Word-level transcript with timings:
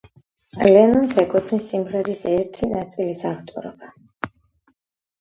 ლენონს 0.67 1.13
ეკუთვნის 1.25 1.69
სიმღერის 1.75 2.23
ერთი 2.33 2.73
ნაწილის 2.75 3.25
ავტორობა. 3.37 3.95